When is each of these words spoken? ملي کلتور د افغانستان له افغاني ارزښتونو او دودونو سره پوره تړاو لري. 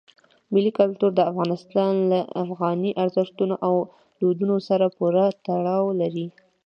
ملي 0.53 0.71
کلتور 0.79 1.11
د 1.15 1.21
افغانستان 1.31 1.91
له 2.11 2.19
افغاني 2.43 2.91
ارزښتونو 3.03 3.55
او 3.67 3.75
دودونو 4.19 4.55
سره 4.67 4.85
پوره 4.95 5.25
تړاو 5.45 5.85
لري. 6.01 6.27